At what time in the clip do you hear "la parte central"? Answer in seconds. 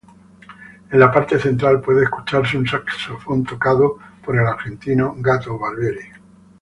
0.99-1.79